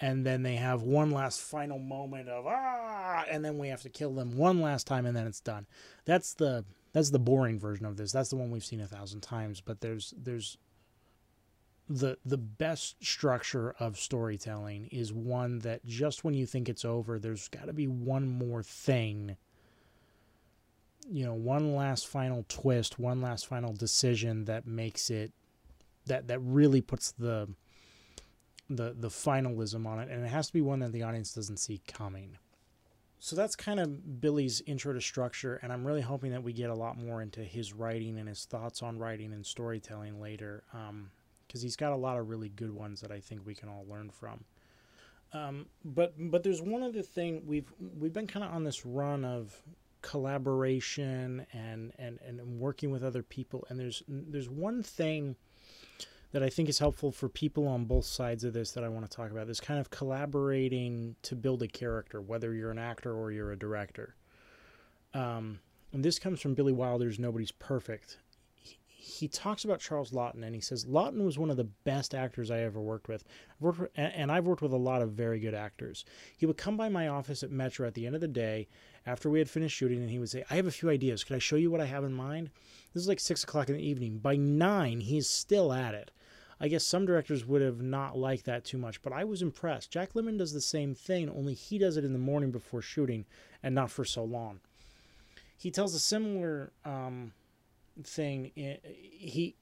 and 0.00 0.26
then 0.26 0.42
they 0.42 0.56
have 0.56 0.82
one 0.82 1.10
last 1.10 1.40
final 1.40 1.78
moment 1.78 2.28
of 2.28 2.44
ah 2.46 3.24
and 3.30 3.44
then 3.44 3.58
we 3.58 3.68
have 3.68 3.82
to 3.82 3.88
kill 3.88 4.12
them 4.12 4.36
one 4.36 4.60
last 4.60 4.86
time 4.86 5.06
and 5.06 5.16
then 5.16 5.26
it's 5.26 5.40
done. 5.40 5.66
That's 6.04 6.34
the 6.34 6.64
that's 6.92 7.10
the 7.10 7.18
boring 7.18 7.58
version 7.58 7.86
of 7.86 7.96
this. 7.96 8.12
That's 8.12 8.30
the 8.30 8.36
one 8.36 8.50
we've 8.50 8.64
seen 8.64 8.80
a 8.80 8.86
thousand 8.86 9.22
times 9.22 9.60
but 9.60 9.80
there's 9.80 10.14
there's 10.16 10.58
the 11.88 12.16
the 12.24 12.38
best 12.38 13.04
structure 13.04 13.74
of 13.78 13.98
storytelling 13.98 14.86
is 14.86 15.12
one 15.12 15.58
that 15.60 15.84
just 15.84 16.24
when 16.24 16.34
you 16.34 16.46
think 16.46 16.68
it's 16.68 16.84
over 16.84 17.18
there's 17.18 17.48
got 17.48 17.66
to 17.66 17.72
be 17.72 17.86
one 17.86 18.26
more 18.26 18.62
thing 18.62 19.36
you 21.14 21.24
know 21.24 21.34
one 21.34 21.76
last 21.76 22.08
final 22.08 22.44
twist 22.48 22.98
one 22.98 23.22
last 23.22 23.46
final 23.46 23.72
decision 23.72 24.46
that 24.46 24.66
makes 24.66 25.10
it 25.10 25.32
that 26.06 26.26
that 26.26 26.40
really 26.40 26.80
puts 26.80 27.12
the 27.12 27.48
the 28.68 28.94
the 28.98 29.08
finalism 29.08 29.86
on 29.86 30.00
it, 30.00 30.10
and 30.10 30.24
it 30.24 30.28
has 30.28 30.48
to 30.48 30.52
be 30.52 30.60
one 30.60 30.80
that 30.80 30.92
the 30.92 31.02
audience 31.02 31.32
doesn't 31.32 31.58
see 31.58 31.80
coming. 31.86 32.38
So 33.20 33.36
that's 33.36 33.56
kind 33.56 33.80
of 33.80 34.20
Billy's 34.20 34.60
intro 34.66 34.92
to 34.92 35.00
structure, 35.00 35.58
and 35.62 35.72
I'm 35.72 35.86
really 35.86 36.02
hoping 36.02 36.32
that 36.32 36.42
we 36.42 36.52
get 36.52 36.68
a 36.68 36.74
lot 36.74 36.98
more 36.98 37.22
into 37.22 37.40
his 37.40 37.72
writing 37.72 38.18
and 38.18 38.28
his 38.28 38.44
thoughts 38.44 38.82
on 38.82 38.98
writing 38.98 39.32
and 39.32 39.46
storytelling 39.46 40.20
later, 40.20 40.64
because 40.66 40.88
um, 40.90 41.10
he's 41.62 41.76
got 41.76 41.92
a 41.92 41.96
lot 41.96 42.18
of 42.18 42.28
really 42.28 42.50
good 42.50 42.72
ones 42.72 43.00
that 43.00 43.10
I 43.10 43.20
think 43.20 43.46
we 43.46 43.54
can 43.54 43.68
all 43.68 43.86
learn 43.88 44.10
from. 44.10 44.44
Um, 45.32 45.66
but 45.84 46.14
but 46.18 46.42
there's 46.42 46.60
one 46.60 46.82
other 46.82 47.02
thing 47.02 47.42
we've 47.46 47.72
we've 47.98 48.12
been 48.12 48.26
kind 48.26 48.44
of 48.44 48.52
on 48.52 48.64
this 48.64 48.84
run 48.84 49.24
of 49.24 49.62
collaboration 50.04 51.46
and, 51.52 51.92
and 51.98 52.18
and 52.26 52.60
working 52.60 52.90
with 52.90 53.02
other 53.02 53.22
people, 53.22 53.66
and 53.68 53.80
there's 53.80 54.02
there's 54.06 54.50
one 54.50 54.82
thing 54.82 55.34
that 56.32 56.42
I 56.42 56.50
think 56.50 56.68
is 56.68 56.78
helpful 56.78 57.10
for 57.10 57.28
people 57.28 57.66
on 57.66 57.86
both 57.86 58.04
sides 58.04 58.44
of 58.44 58.52
this 58.52 58.72
that 58.72 58.84
I 58.84 58.88
want 58.88 59.08
to 59.08 59.16
talk 59.16 59.30
about. 59.30 59.46
This 59.46 59.60
kind 59.60 59.80
of 59.80 59.88
collaborating 59.90 61.16
to 61.22 61.34
build 61.34 61.62
a 61.62 61.68
character, 61.68 62.20
whether 62.20 62.52
you're 62.52 62.70
an 62.70 62.78
actor 62.78 63.14
or 63.14 63.32
you're 63.32 63.52
a 63.52 63.58
director. 63.58 64.14
Um, 65.14 65.60
and 65.92 66.04
this 66.04 66.18
comes 66.18 66.40
from 66.40 66.54
Billy 66.54 66.72
Wilder's 66.72 67.18
Nobody's 67.18 67.52
Perfect. 67.52 68.18
He, 69.04 69.28
talks 69.28 69.64
about 69.64 69.80
Charles 69.80 70.12
Laughton 70.12 70.42
and 70.42 70.54
he 70.54 70.60
says 70.60 70.86
Laughton 70.86 71.24
was 71.24 71.38
one 71.38 71.50
of 71.50 71.58
the 71.58 71.64
best 71.64 72.14
actors 72.14 72.50
I 72.50 72.60
ever 72.60 72.80
worked 72.80 73.06
with. 73.06 73.22
I've 73.50 73.62
worked 73.62 73.80
with, 73.80 73.90
and 73.94 74.32
I've 74.32 74.46
worked 74.46 74.62
with 74.62 74.72
a 74.72 74.78
lot 74.78 75.02
of 75.02 75.12
very 75.12 75.38
good 75.38 75.54
actors. 75.54 76.04
He 76.38 76.46
would 76.46 76.56
come 76.56 76.76
by 76.76 76.88
my 76.88 77.08
office 77.08 77.42
at 77.42 77.50
Metro 77.50 77.86
at 77.86 77.94
the 77.94 78.06
end 78.06 78.14
of 78.14 78.22
the 78.22 78.28
day 78.28 78.66
after 79.04 79.28
we 79.28 79.38
had 79.38 79.50
finished 79.50 79.76
shooting 79.76 79.98
and 79.98 80.10
he 80.10 80.18
would 80.18 80.30
say, 80.30 80.44
I 80.50 80.56
have 80.56 80.66
a 80.66 80.72
few 80.72 80.88
ideas. 80.88 81.22
Could 81.22 81.36
I 81.36 81.40
show 81.40 81.56
you 81.56 81.70
what 81.70 81.82
I 81.82 81.86
have 81.86 82.04
in 82.04 82.14
mind? 82.14 82.50
This 82.92 83.02
is 83.02 83.08
like 83.08 83.20
six 83.20 83.44
o'clock 83.44 83.68
in 83.68 83.76
the 83.76 83.86
evening. 83.86 84.18
By 84.18 84.36
nine, 84.36 85.00
he's 85.00 85.28
still 85.28 85.72
at 85.72 85.94
it. 85.94 86.10
I 86.58 86.68
guess 86.68 86.84
some 86.84 87.04
directors 87.04 87.44
would 87.44 87.60
have 87.60 87.82
not 87.82 88.16
liked 88.16 88.46
that 88.46 88.64
too 88.64 88.78
much, 88.78 89.02
but 89.02 89.12
I 89.12 89.24
was 89.24 89.42
impressed. 89.42 89.90
Jack 89.90 90.14
Lemmon 90.14 90.38
does 90.38 90.52
the 90.52 90.60
same 90.60 90.94
thing, 90.94 91.28
only 91.28 91.52
he 91.52 91.76
does 91.78 91.96
it 91.96 92.04
in 92.04 92.12
the 92.12 92.18
morning 92.18 92.50
before 92.50 92.80
shooting 92.80 93.26
and 93.62 93.74
not 93.74 93.90
for 93.90 94.04
so 94.04 94.24
long. 94.24 94.60
He 95.58 95.70
tells 95.70 95.94
a 95.94 95.98
similar 95.98 96.72
um, 96.84 97.32
thing. 98.02 98.52
Eh, 98.56 98.76
he 98.84 99.56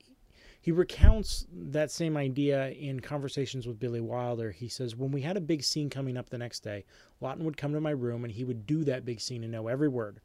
he 0.60 0.70
recounts 0.70 1.44
that 1.52 1.90
same 1.90 2.16
idea 2.16 2.70
in 2.70 3.00
conversations 3.00 3.66
with 3.66 3.80
Billy 3.80 4.00
Wilder. 4.00 4.52
He 4.52 4.68
says, 4.68 4.94
When 4.94 5.10
we 5.10 5.22
had 5.22 5.36
a 5.36 5.40
big 5.40 5.64
scene 5.64 5.90
coming 5.90 6.16
up 6.16 6.30
the 6.30 6.38
next 6.38 6.60
day, 6.60 6.84
Laughton 7.20 7.40
would 7.40 7.56
come 7.56 7.72
to 7.72 7.80
my 7.80 7.90
room 7.90 8.24
and 8.24 8.32
he 8.32 8.44
would 8.44 8.64
do 8.64 8.84
that 8.84 9.04
big 9.04 9.20
scene 9.20 9.42
and 9.42 9.50
know 9.50 9.66
every 9.66 9.88
word. 9.88 10.20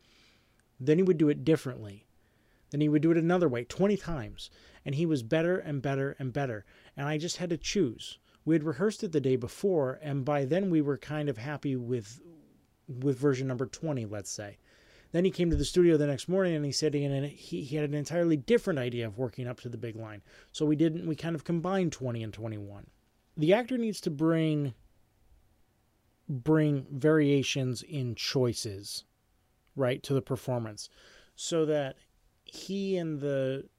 Then 0.80 1.00
he 1.00 1.04
would 1.04 1.18
do 1.18 1.30
it 1.30 1.44
differently. 1.44 2.06
Then 2.70 2.82
he 2.82 2.90
would 2.90 3.02
do 3.02 3.10
it 3.10 3.18
another 3.18 3.48
way 3.48 3.64
20 3.64 3.98
times 3.98 4.52
and 4.86 4.96
he 4.96 5.06
was 5.06 5.24
better 5.24 5.58
and 5.58 5.82
better 5.82 6.16
and 6.20 6.32
better. 6.32 6.66
And 6.96 7.08
I 7.08 7.18
just 7.18 7.38
had 7.38 7.50
to 7.50 7.58
choose. 7.58 8.20
We 8.46 8.56
had 8.56 8.64
rehearsed 8.64 9.04
it 9.04 9.12
the 9.12 9.20
day 9.20 9.36
before, 9.36 10.00
and 10.02 10.24
by 10.24 10.46
then 10.46 10.70
we 10.70 10.80
were 10.80 10.98
kind 10.98 11.28
of 11.28 11.38
happy 11.38 11.76
with 11.76 12.22
with 12.88 13.20
version 13.20 13.48
number 13.48 13.66
20, 13.66 14.06
let's 14.06 14.32
say. 14.32 14.58
Then 15.12 15.26
he 15.26 15.32
came 15.32 15.50
to 15.50 15.56
the 15.56 15.66
studio 15.66 15.98
the 15.98 16.08
next 16.08 16.28
morning 16.28 16.56
and 16.56 16.66
he 16.66 16.72
said 16.72 16.94
he, 16.94 17.62
he 17.62 17.76
had 17.76 17.90
an 17.90 17.96
entirely 17.96 18.38
different 18.38 18.80
idea 18.80 19.08
of 19.08 19.18
working 19.18 19.48
up 19.48 19.60
to 19.62 19.70
the 19.70 19.78
big 19.78 19.96
line. 19.96 20.22
So 20.52 20.66
we 20.66 20.76
didn't 20.76 21.08
we 21.08 21.16
kind 21.16 21.36
of 21.36 21.44
combined 21.44 21.94
20 21.94 22.24
and 22.24 22.34
21. 22.34 22.88
The 23.38 23.54
actor 23.54 23.78
needs 23.78 24.02
to 24.02 24.10
bring 24.10 24.74
bring 26.30 26.86
variations 26.92 27.84
in 27.84 28.16
choices, 28.16 29.06
right, 29.76 30.04
to 30.04 30.14
the 30.14 30.22
performance, 30.22 30.90
so 31.36 31.66
that 31.66 31.96
he 32.44 32.98
and 32.98 33.20
the 33.20 33.70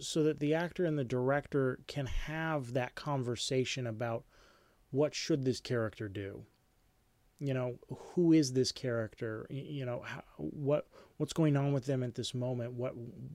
so 0.00 0.22
that 0.22 0.38
the 0.38 0.54
actor 0.54 0.84
and 0.84 0.98
the 0.98 1.04
director 1.04 1.80
can 1.86 2.06
have 2.06 2.72
that 2.74 2.94
conversation 2.94 3.86
about 3.86 4.24
what 4.90 5.14
should 5.14 5.44
this 5.44 5.60
character 5.60 6.08
do 6.08 6.44
you 7.38 7.52
know 7.52 7.78
who 8.14 8.32
is 8.32 8.52
this 8.52 8.72
character? 8.72 9.46
You 9.50 9.84
know 9.84 10.02
how, 10.04 10.22
what 10.36 10.86
what's 11.18 11.32
going 11.32 11.56
on 11.56 11.72
with 11.72 11.86
them 11.86 12.02
at 12.02 12.14
this 12.14 12.34
moment? 12.34 12.72
What 12.72 12.94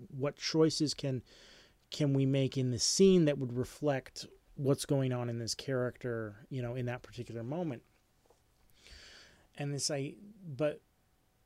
what 0.10 0.36
choices 0.38 0.94
can 0.94 1.22
can 1.92 2.14
we 2.14 2.26
make 2.26 2.58
in 2.58 2.72
the 2.72 2.80
scene 2.80 3.26
that 3.26 3.38
would 3.38 3.54
reflect 3.54 4.26
what's 4.56 4.86
going 4.86 5.14
on 5.14 5.30
in 5.30 5.40
this 5.40 5.56
character 5.56 6.36
you 6.50 6.62
know 6.62 6.76
in 6.76 6.88
that 6.88 7.04
particular 7.04 7.44
moment? 7.44 7.84
And 9.58 9.74
this 9.74 9.92
i 9.92 10.16
but 10.48 10.82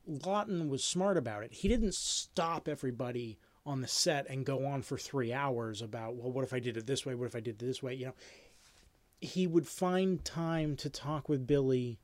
laughton 0.08 0.68
was 0.68 0.82
smart 0.82 1.16
about 1.16 1.42
it. 1.42 1.52
He 1.52 1.68
didn't 1.68 1.94
stop 1.94 2.68
everybody 2.68 3.38
on 3.66 3.80
the 3.80 3.88
set 3.88 4.30
and 4.30 4.46
go 4.46 4.64
on 4.64 4.80
for 4.80 4.96
three 4.96 5.32
hours 5.32 5.82
about 5.82 6.14
well 6.14 6.32
what 6.32 6.44
if 6.44 6.54
i 6.54 6.58
did 6.58 6.78
it 6.78 6.86
this 6.86 7.04
way? 7.04 7.14
What 7.14 7.26
if 7.26 7.36
i 7.36 7.40
did 7.40 7.62
it 7.62 7.66
this 7.66 7.82
way? 7.82 7.92
You 7.92 8.06
know 8.06 8.14
he 9.20 9.46
would 9.46 9.66
find 9.66 10.24
time 10.24 10.76
to 10.76 10.90
talk 10.90 11.28
with 11.28 11.46
billy 11.46 11.98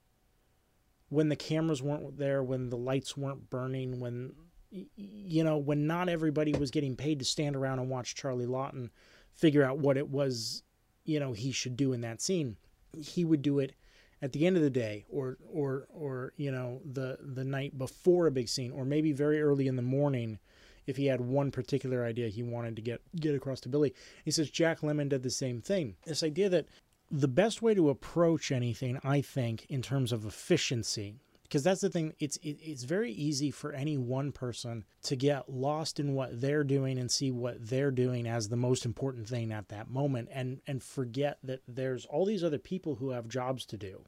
when 1.12 1.28
the 1.28 1.36
cameras 1.36 1.82
weren't 1.82 2.16
there, 2.16 2.42
when 2.42 2.70
the 2.70 2.76
lights 2.76 3.18
weren't 3.18 3.50
burning, 3.50 4.00
when 4.00 4.32
you 4.70 5.44
know, 5.44 5.58
when 5.58 5.86
not 5.86 6.08
everybody 6.08 6.54
was 6.54 6.70
getting 6.70 6.96
paid 6.96 7.18
to 7.18 7.24
stand 7.26 7.54
around 7.54 7.78
and 7.78 7.90
watch 7.90 8.14
Charlie 8.14 8.46
Laughton 8.46 8.88
figure 9.34 9.62
out 9.62 9.78
what 9.78 9.98
it 9.98 10.08
was, 10.08 10.62
you 11.04 11.20
know, 11.20 11.34
he 11.34 11.52
should 11.52 11.76
do 11.76 11.92
in 11.92 12.00
that 12.00 12.22
scene. 12.22 12.56
He 12.98 13.26
would 13.26 13.42
do 13.42 13.58
it 13.58 13.74
at 14.22 14.32
the 14.32 14.46
end 14.46 14.56
of 14.56 14.62
the 14.62 14.70
day 14.70 15.04
or 15.10 15.36
or 15.52 15.86
or 15.90 16.32
you 16.38 16.50
know, 16.50 16.80
the 16.90 17.18
the 17.20 17.44
night 17.44 17.76
before 17.76 18.26
a 18.26 18.32
big 18.32 18.48
scene 18.48 18.72
or 18.72 18.86
maybe 18.86 19.12
very 19.12 19.42
early 19.42 19.66
in 19.66 19.76
the 19.76 19.82
morning 19.82 20.38
if 20.86 20.96
he 20.96 21.06
had 21.06 21.20
one 21.20 21.50
particular 21.50 22.06
idea 22.06 22.28
he 22.28 22.42
wanted 22.42 22.74
to 22.76 22.80
get 22.80 23.02
get 23.20 23.34
across 23.34 23.60
to 23.60 23.68
Billy. 23.68 23.92
He 24.24 24.30
says 24.30 24.48
Jack 24.48 24.80
Lemmon 24.80 25.10
did 25.10 25.22
the 25.22 25.30
same 25.30 25.60
thing. 25.60 25.94
This 26.06 26.22
idea 26.22 26.48
that 26.48 26.68
the 27.12 27.28
best 27.28 27.60
way 27.60 27.74
to 27.74 27.90
approach 27.90 28.50
anything, 28.50 28.98
I 29.04 29.20
think, 29.20 29.66
in 29.66 29.82
terms 29.82 30.12
of 30.12 30.24
efficiency, 30.24 31.16
because 31.42 31.62
that's 31.62 31.82
the 31.82 31.90
thing, 31.90 32.14
it's 32.18 32.38
it, 32.38 32.56
it's 32.62 32.84
very 32.84 33.12
easy 33.12 33.50
for 33.50 33.74
any 33.74 33.98
one 33.98 34.32
person 34.32 34.84
to 35.02 35.14
get 35.14 35.52
lost 35.52 36.00
in 36.00 36.14
what 36.14 36.40
they're 36.40 36.64
doing 36.64 36.98
and 36.98 37.10
see 37.10 37.30
what 37.30 37.68
they're 37.68 37.90
doing 37.90 38.26
as 38.26 38.48
the 38.48 38.56
most 38.56 38.86
important 38.86 39.28
thing 39.28 39.52
at 39.52 39.68
that 39.68 39.90
moment, 39.90 40.30
and 40.32 40.62
and 40.66 40.82
forget 40.82 41.36
that 41.44 41.60
there's 41.68 42.06
all 42.06 42.24
these 42.24 42.42
other 42.42 42.58
people 42.58 42.94
who 42.94 43.10
have 43.10 43.28
jobs 43.28 43.66
to 43.66 43.76
do, 43.76 44.04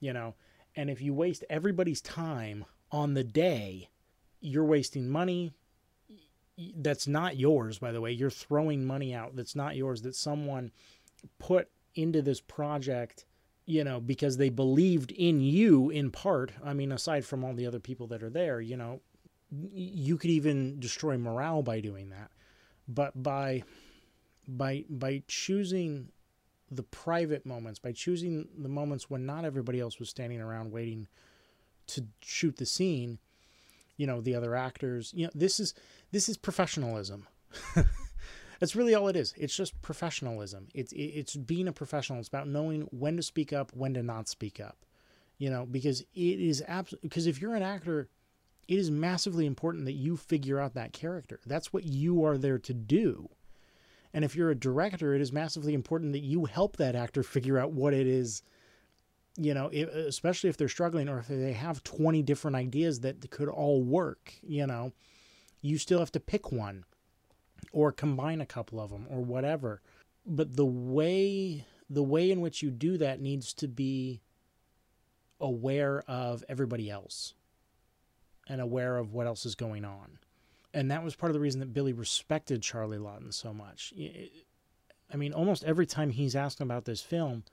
you 0.00 0.14
know, 0.14 0.34
and 0.74 0.88
if 0.88 1.02
you 1.02 1.12
waste 1.12 1.44
everybody's 1.50 2.00
time 2.00 2.64
on 2.90 3.12
the 3.12 3.24
day, 3.24 3.90
you're 4.40 4.64
wasting 4.64 5.10
money, 5.10 5.52
that's 6.76 7.06
not 7.06 7.36
yours 7.36 7.78
by 7.78 7.92
the 7.92 8.00
way. 8.00 8.12
You're 8.12 8.30
throwing 8.30 8.86
money 8.86 9.14
out 9.14 9.36
that's 9.36 9.54
not 9.54 9.76
yours 9.76 10.00
that 10.02 10.14
someone 10.14 10.70
put 11.38 11.68
into 11.96 12.22
this 12.22 12.40
project 12.40 13.24
you 13.66 13.82
know 13.82 14.00
because 14.00 14.36
they 14.36 14.48
believed 14.48 15.10
in 15.12 15.40
you 15.40 15.90
in 15.90 16.10
part. 16.10 16.52
I 16.64 16.72
mean 16.72 16.92
aside 16.92 17.24
from 17.24 17.44
all 17.44 17.54
the 17.54 17.66
other 17.66 17.80
people 17.80 18.06
that 18.08 18.22
are 18.22 18.30
there 18.30 18.60
you 18.60 18.76
know 18.76 19.00
you 19.50 20.16
could 20.16 20.30
even 20.30 20.80
destroy 20.80 21.16
morale 21.18 21.62
by 21.62 21.80
doing 21.80 22.10
that. 22.10 22.30
But 22.88 23.22
by 23.22 23.64
by 24.48 24.84
by 24.88 25.22
choosing 25.26 26.08
the 26.70 26.82
private 26.82 27.46
moments 27.46 27.78
by 27.78 27.92
choosing 27.92 28.48
the 28.58 28.68
moments 28.68 29.08
when 29.08 29.24
not 29.24 29.44
everybody 29.44 29.80
else 29.80 29.98
was 29.98 30.08
standing 30.08 30.40
around 30.40 30.72
waiting 30.72 31.06
to 31.86 32.04
shoot 32.20 32.56
the 32.56 32.66
scene 32.66 33.18
you 33.96 34.06
know 34.06 34.20
the 34.20 34.34
other 34.34 34.54
actors 34.54 35.12
you 35.14 35.24
know 35.24 35.30
this 35.34 35.60
is 35.60 35.74
this 36.10 36.28
is 36.28 36.36
professionalism 36.36 37.26
That's 38.60 38.76
really 38.76 38.94
all 38.94 39.08
it 39.08 39.16
is. 39.16 39.34
It's 39.36 39.56
just 39.56 39.80
professionalism. 39.82 40.68
It's 40.74 40.92
it's 40.96 41.36
being 41.36 41.68
a 41.68 41.72
professional. 41.72 42.18
It's 42.18 42.28
about 42.28 42.48
knowing 42.48 42.82
when 42.90 43.16
to 43.16 43.22
speak 43.22 43.52
up, 43.52 43.72
when 43.74 43.94
to 43.94 44.02
not 44.02 44.28
speak 44.28 44.60
up. 44.60 44.78
You 45.38 45.50
know, 45.50 45.66
because 45.66 46.00
it 46.00 46.40
is 46.40 46.62
absolutely 46.66 47.08
because 47.08 47.26
if 47.26 47.40
you're 47.40 47.54
an 47.54 47.62
actor, 47.62 48.08
it 48.68 48.78
is 48.78 48.90
massively 48.90 49.46
important 49.46 49.84
that 49.84 49.92
you 49.92 50.16
figure 50.16 50.58
out 50.58 50.74
that 50.74 50.92
character. 50.92 51.40
That's 51.46 51.72
what 51.72 51.84
you 51.84 52.24
are 52.24 52.38
there 52.38 52.58
to 52.58 52.74
do. 52.74 53.28
And 54.14 54.24
if 54.24 54.34
you're 54.34 54.50
a 54.50 54.58
director, 54.58 55.14
it 55.14 55.20
is 55.20 55.32
massively 55.32 55.74
important 55.74 56.12
that 56.12 56.22
you 56.22 56.46
help 56.46 56.76
that 56.76 56.96
actor 56.96 57.22
figure 57.22 57.58
out 57.58 57.72
what 57.72 57.92
it 57.92 58.06
is 58.06 58.42
you 59.38 59.52
know, 59.52 59.68
especially 59.68 60.48
if 60.48 60.56
they're 60.56 60.68
struggling 60.68 61.08
or 61.08 61.18
if 61.18 61.28
they 61.28 61.52
have 61.52 61.84
20 61.84 62.22
different 62.22 62.56
ideas 62.56 63.00
that 63.00 63.30
could 63.30 63.48
all 63.48 63.82
work, 63.82 64.32
you 64.42 64.66
know, 64.66 64.92
you 65.60 65.78
still 65.78 65.98
have 65.98 66.12
to 66.12 66.20
pick 66.20 66.52
one 66.52 66.84
or 67.72 67.92
combine 67.92 68.40
a 68.40 68.46
couple 68.46 68.80
of 68.80 68.90
them 68.90 69.06
or 69.10 69.20
whatever. 69.20 69.80
But 70.24 70.56
the 70.56 70.66
way 70.66 71.64
the 71.88 72.02
way 72.02 72.30
in 72.30 72.40
which 72.40 72.62
you 72.62 72.70
do 72.70 72.98
that 72.98 73.20
needs 73.20 73.52
to 73.54 73.68
be 73.68 74.20
aware 75.40 76.02
of 76.08 76.44
everybody 76.48 76.90
else 76.90 77.34
and 78.48 78.60
aware 78.60 78.96
of 78.96 79.12
what 79.12 79.26
else 79.26 79.46
is 79.46 79.54
going 79.54 79.84
on. 79.84 80.18
And 80.74 80.90
that 80.90 81.04
was 81.04 81.14
part 81.14 81.30
of 81.30 81.34
the 81.34 81.40
reason 81.40 81.60
that 81.60 81.72
Billy 81.72 81.92
respected 81.92 82.62
Charlie 82.62 82.98
Laughton 82.98 83.32
so 83.32 83.52
much. 83.54 83.94
I 85.12 85.16
mean, 85.16 85.32
almost 85.32 85.64
every 85.64 85.86
time 85.86 86.10
he's 86.10 86.36
asked 86.36 86.60
about 86.60 86.84
this 86.84 87.00
film, 87.00 87.44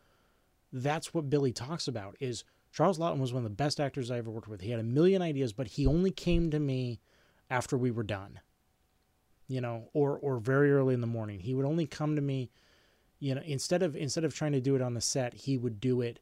that's 0.72 1.14
what 1.14 1.30
Billy 1.30 1.52
talks 1.52 1.88
about 1.88 2.16
is 2.20 2.44
Charles 2.72 2.98
Laughton 2.98 3.20
was 3.20 3.34
one 3.34 3.46
of 3.46 3.50
the 3.50 3.56
best 3.56 3.80
actors 3.80 4.10
I 4.10 4.18
ever 4.18 4.32
worked 4.32 4.48
with. 4.48 4.62
He 4.62 4.72
had 4.72 4.80
a 4.80 4.84
million 4.84 5.22
ideas, 5.22 5.54
but 5.54 5.68
he 5.68 5.86
only 5.86 6.12
came 6.12 6.50
to 6.50 6.60
me 6.60 7.00
after 7.50 7.78
we 7.78 7.92
were 7.92 8.04
done 8.04 8.40
you 9.54 9.62
know, 9.62 9.88
or 9.94 10.18
or 10.18 10.40
very 10.40 10.74
early 10.74 10.96
in 10.96 11.02
the 11.02 11.06
morning. 11.06 11.40
He 11.40 11.54
would 11.54 11.68
only 11.68 11.86
come 11.86 12.16
to 12.16 12.22
me, 12.24 12.50
you 13.20 13.36
know, 13.36 13.42
instead 13.46 13.84
of 13.84 13.96
instead 13.96 14.24
of 14.24 14.34
trying 14.34 14.54
to 14.54 14.60
do 14.60 14.76
it 14.76 14.82
on 14.82 14.96
the 14.96 15.02
set, 15.02 15.36
he 15.36 15.60
would 15.60 15.80
do 15.80 16.02
it 16.02 16.20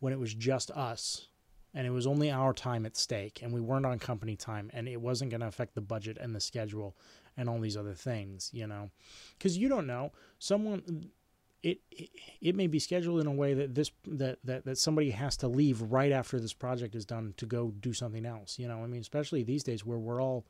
when 0.00 0.12
it 0.12 0.18
was 0.18 0.34
just 0.34 0.70
us 0.72 1.28
and 1.72 1.86
it 1.86 1.90
was 1.90 2.06
only 2.06 2.30
our 2.30 2.52
time 2.52 2.84
at 2.84 2.94
stake 2.94 3.40
and 3.42 3.50
we 3.50 3.62
weren't 3.62 3.86
on 3.86 3.98
company 3.98 4.36
time 4.36 4.70
and 4.74 4.88
it 4.88 5.00
wasn't 5.00 5.30
going 5.30 5.40
to 5.40 5.46
affect 5.46 5.74
the 5.74 5.80
budget 5.80 6.18
and 6.20 6.36
the 6.36 6.40
schedule 6.40 6.94
and 7.38 7.48
all 7.48 7.58
these 7.58 7.78
other 7.78 7.94
things, 7.94 8.50
you 8.52 8.66
know. 8.66 8.90
Cuz 9.40 9.56
you 9.56 9.70
don't 9.70 9.86
know, 9.86 10.12
someone 10.38 11.08
it, 11.62 11.80
it, 11.90 12.10
it 12.42 12.54
may 12.54 12.66
be 12.66 12.78
scheduled 12.78 13.22
in 13.22 13.26
a 13.26 13.32
way 13.32 13.54
that 13.54 13.74
this 13.74 13.90
that, 14.06 14.38
that 14.44 14.66
that 14.66 14.76
somebody 14.76 15.12
has 15.12 15.34
to 15.38 15.48
leave 15.48 15.80
right 15.80 16.12
after 16.12 16.38
this 16.38 16.52
project 16.52 16.94
is 16.94 17.06
done 17.06 17.32
to 17.38 17.46
go 17.46 17.72
do 17.80 17.94
something 17.94 18.26
else 18.26 18.58
you 18.58 18.68
know 18.68 18.84
i 18.84 18.86
mean 18.86 19.00
especially 19.00 19.42
these 19.42 19.64
days 19.64 19.84
where 19.84 19.98
we're 19.98 20.22
all 20.22 20.44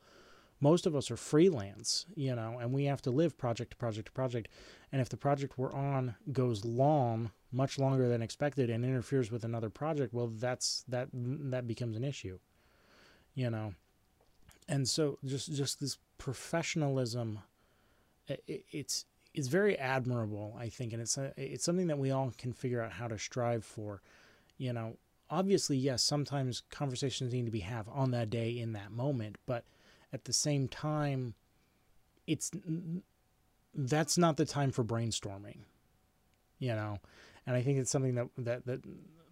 most 0.59 0.85
of 0.85 0.95
us 0.95 1.11
are 1.11 1.17
freelance, 1.17 2.05
you 2.15 2.35
know, 2.35 2.57
and 2.59 2.73
we 2.73 2.85
have 2.85 3.01
to 3.03 3.11
live 3.11 3.37
project 3.37 3.71
to 3.71 3.77
project 3.77 4.07
to 4.07 4.11
project. 4.11 4.49
And 4.91 5.01
if 5.01 5.09
the 5.09 5.17
project 5.17 5.57
we're 5.57 5.73
on 5.73 6.15
goes 6.31 6.65
long, 6.65 7.31
much 7.51 7.77
longer 7.77 8.07
than 8.07 8.21
expected, 8.21 8.69
and 8.69 8.83
interferes 8.83 9.31
with 9.31 9.43
another 9.43 9.69
project, 9.69 10.13
well, 10.13 10.27
that's 10.27 10.83
that 10.87 11.09
that 11.13 11.67
becomes 11.67 11.95
an 11.95 12.03
issue, 12.03 12.39
you 13.35 13.49
know. 13.49 13.73
And 14.67 14.87
so, 14.87 15.19
just 15.23 15.53
just 15.53 15.79
this 15.79 15.97
professionalism, 16.17 17.39
it, 18.27 18.65
it's 18.71 19.05
it's 19.33 19.47
very 19.47 19.77
admirable, 19.77 20.55
I 20.59 20.69
think, 20.69 20.93
and 20.93 21.01
it's 21.01 21.17
a, 21.17 21.31
it's 21.37 21.63
something 21.63 21.87
that 21.87 21.99
we 21.99 22.09
all 22.09 22.33
can 22.37 22.53
figure 22.53 22.81
out 22.81 22.93
how 22.93 23.07
to 23.07 23.19
strive 23.19 23.63
for, 23.63 24.01
you 24.57 24.73
know. 24.73 24.97
Obviously, 25.29 25.75
yes, 25.75 26.01
sometimes 26.01 26.63
conversations 26.71 27.33
need 27.33 27.45
to 27.45 27.51
be 27.51 27.59
have 27.59 27.87
on 27.89 28.11
that 28.11 28.29
day 28.29 28.57
in 28.57 28.71
that 28.73 28.91
moment, 28.91 29.37
but 29.45 29.65
at 30.13 30.25
the 30.25 30.33
same 30.33 30.67
time 30.67 31.33
it's 32.25 32.51
that's 33.75 34.17
not 34.17 34.37
the 34.37 34.45
time 34.45 34.71
for 34.71 34.83
brainstorming 34.83 35.59
you 36.59 36.69
know? 36.69 36.97
And 37.45 37.55
i 37.55 37.61
think 37.61 37.79
it's 37.79 37.91
something 37.91 38.15
that 38.15 38.27
that 38.37 38.65
that 38.65 38.81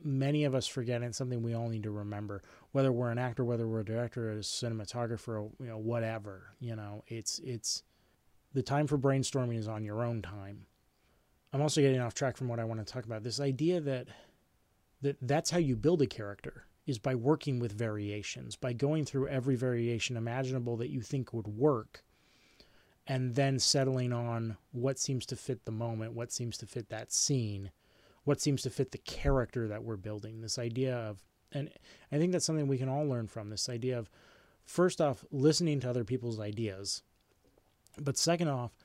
many 0.03 0.44
of 0.44 0.53
us 0.53 0.67
forget 0.67 1.01
and 1.01 1.15
something 1.15 1.41
we 1.41 1.55
all 1.55 1.67
need 1.67 1.84
to 1.84 1.91
remember. 1.91 2.44
Whether 2.72 2.91
we're 2.91 3.10
an 3.10 3.17
actor 3.17 3.44
whether 3.44 3.67
we're 3.67 3.82
a 3.82 3.86
director 3.86 4.32
a 4.32 4.38
cinematographer 4.38 5.50
you 5.60 5.67
know 5.67 5.77
whatever 5.77 6.53
you 6.60 6.75
know? 6.75 7.03
It's 7.08 7.39
it's 7.39 7.84
the 8.53 8.62
time 8.62 8.88
for 8.88 8.98
brainstorming 8.98 9.58
is 9.58 9.67
on 9.67 9.84
your 9.84 10.03
own 10.03 10.22
time. 10.22 10.65
I'm 11.51 11.62
also 11.62 11.82
getting 11.82 12.00
off 12.00 12.13
track 12.13 12.38
from 12.38 12.48
what 12.48 12.60
i 12.60 12.63
want 12.63 12.86
to 12.86 12.94
talk 12.94 13.05
about 13.05 13.24
this 13.24 13.39
idea 13.39 13.82
that 13.82 14.08
that 15.01 15.17
that's 15.22 15.50
how 15.51 15.58
you 15.58 15.75
build 15.75 16.01
a 16.01 16.08
character 16.08 16.65
is 16.85 16.99
by 16.99 17.15
working 17.15 17.59
with 17.59 17.71
variations, 17.71 18.55
by 18.55 18.73
going 18.73 19.05
through 19.05 19.27
every 19.27 19.55
variation 19.55 20.17
imaginable 20.17 20.77
that 20.77 20.89
you 20.89 21.01
think 21.01 21.33
would 21.33 21.47
work, 21.47 22.03
and 23.07 23.35
then 23.35 23.59
settling 23.59 24.13
on 24.13 24.57
what 24.71 24.99
seems 24.99 25.25
to 25.25 25.35
fit 25.35 25.65
the 25.65 25.71
moment, 25.71 26.13
what 26.13 26.31
seems 26.31 26.57
to 26.57 26.65
fit 26.65 26.89
that 26.89 27.11
scene, 27.11 27.71
what 28.23 28.41
seems 28.41 28.61
to 28.63 28.69
fit 28.69 28.91
the 28.91 28.97
character 28.99 29.67
that 29.67 29.83
we're 29.83 29.97
building. 29.97 30.41
This 30.41 30.57
idea 30.57 30.95
of, 30.95 31.23
and 31.51 31.69
I 32.11 32.17
think 32.17 32.31
that's 32.31 32.45
something 32.45 32.67
we 32.67 32.77
can 32.77 32.89
all 32.89 33.05
learn 33.05 33.27
from 33.27 33.49
this 33.49 33.69
idea 33.69 33.97
of, 33.97 34.09
first 34.63 34.99
off, 35.01 35.23
listening 35.31 35.79
to 35.81 35.89
other 35.89 36.03
people's 36.03 36.39
ideas, 36.39 37.03
but 37.99 38.17
second 38.17 38.49
off, 38.49 38.75